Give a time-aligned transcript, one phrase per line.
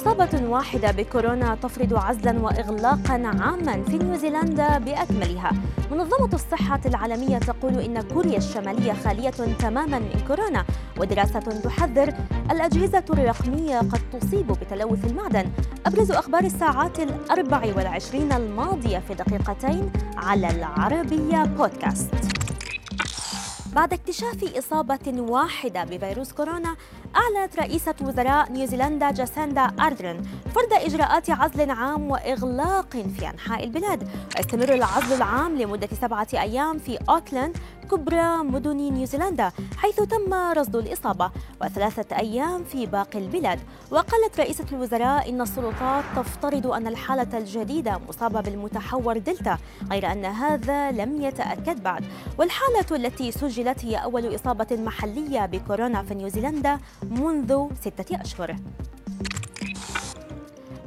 [0.00, 5.52] إصابة واحدة بكورونا تفرض عزلا وإغلاقا عاما في نيوزيلندا بأكملها.
[5.90, 10.64] منظمة الصحة العالمية تقول إن كوريا الشمالية خالية تماما من كورونا
[10.98, 12.14] ودراسة تحذر
[12.50, 15.50] الأجهزة الرقمية قد تصيب بتلوث المعدن.
[15.86, 22.39] أبرز أخبار الساعات الأربع والعشرين الماضية في دقيقتين على العربية بودكاست.
[23.74, 26.76] بعد اكتشاف إصابة واحدة بفيروس كورونا
[27.16, 30.22] أعلنت رئيسة وزراء نيوزيلندا جاسيندا أردرن
[30.54, 34.08] فرض إجراءات عزل عام وإغلاق في أنحاء البلاد.
[34.36, 37.56] ويستمر العزل العام لمدة سبعة أيام في أوكلاند
[37.90, 41.30] كبرى مدن نيوزيلندا حيث تم رصد الإصابة
[41.62, 43.58] وثلاثة أيام في باقي البلاد.
[43.90, 49.58] وقالت رئيسة الوزراء إن السلطات تفترض أن الحالة الجديدة مصابة بالمتحور دلتا
[49.90, 52.04] غير أن هذا لم يتأكد بعد.
[52.38, 58.56] والحالة التي سجلت هي أول إصابة محلية بكورونا في نيوزيلندا منذ ستة أشهر.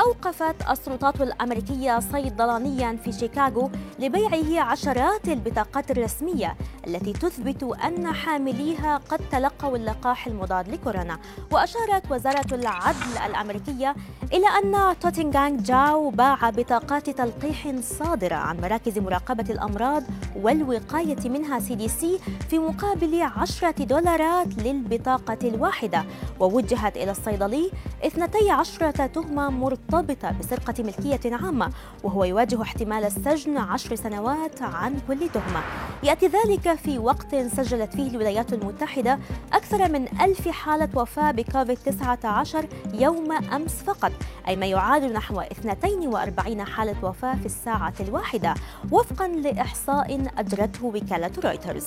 [0.00, 6.56] أوقفت السلطات الأمريكية صيدلانيا في شيكاغو لبيعه عشرات البطاقات الرسمية
[6.86, 11.18] التي تثبت أن حامليها قد تلقوا اللقاح المضاد لكورونا.
[11.52, 13.94] وأشارت وزارة العدل الأمريكية
[14.32, 20.02] إلى أن توتنغانغ جاو باع بطاقات تلقيح صادرة عن مراكز مراقبة الأمراض
[20.36, 22.18] والوقاية منها CDC
[22.50, 26.04] في مقابل عشرة دولارات للبطاقة الواحدة.
[26.40, 27.70] ووجهت إلى الصيدلي
[28.04, 31.70] 12 تهمة مرتبطة بسرقة ملكية عامة
[32.04, 35.62] وهو يواجه احتمال السجن عشر سنوات عن كل تهمة.
[36.02, 39.18] يأتي ذلك في وقت سجلت فيه الولايات المتحدة
[39.52, 44.12] أكثر من ألف حالة وفاة بكوفيد 19 يوم أمس فقط
[44.48, 48.54] أي ما يعادل نحو 42 حالة وفاة في الساعة الواحدة
[48.92, 51.86] وفقا لإحصاء أجرته وكالة رويترز.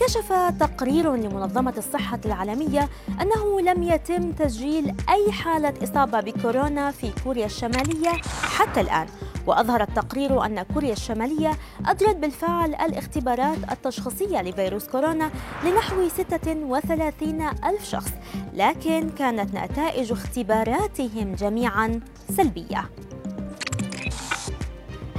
[0.00, 2.88] كشف تقرير لمنظمة الصحة العالمية
[3.20, 8.10] أنه لم يتم تسجيل أي حالة إصابة بكورونا في كوريا الشمالية
[8.42, 9.06] حتى الآن.
[9.46, 11.50] وأظهر التقرير أن كوريا الشمالية
[11.86, 15.30] أجرت بالفعل الاختبارات التشخيصية لفيروس كورونا
[15.64, 18.12] لنحو 36 ألف شخص
[18.54, 22.00] لكن كانت نتائج اختباراتهم جميعا
[22.36, 22.90] سلبية.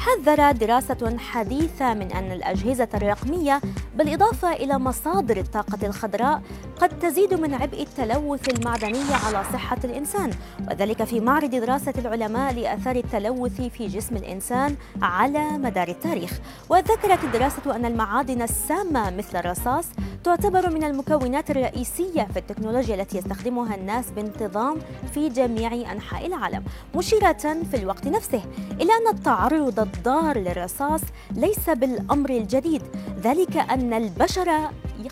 [0.02, 3.62] حذر دراسة حديثة من أن الأجهزة الرقمية
[3.96, 6.42] بالإضافة إلى مصادر الطاقة الخضراء
[6.82, 10.32] قد تزيد من عبء التلوث المعدني على صحة الإنسان
[10.70, 16.40] وذلك في معرض دراسة العلماء لآثار التلوث في جسم الإنسان على مدار التاريخ.
[16.70, 19.86] وذكرت الدراسة أن المعادن السامة مثل الرصاص
[20.24, 24.80] تعتبر من المكونات الرئيسية في التكنولوجيا التي يستخدمها الناس بانتظام
[25.14, 26.64] في جميع أنحاء العالم
[26.96, 31.02] مشيرة في الوقت نفسه إلى أن التعرض الضار للرصاص
[31.32, 32.82] ليس بالأمر الجديد.
[33.24, 34.70] ذلك أن البشر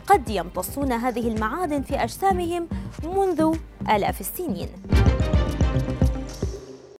[0.07, 2.67] قد يمتصون هذه المعادن في أجسامهم
[3.03, 3.55] منذ
[3.89, 4.69] آلاف السنين.